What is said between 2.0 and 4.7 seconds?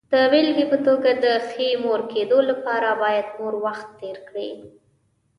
کېدو لپاره باید مور وخت تېر کړي.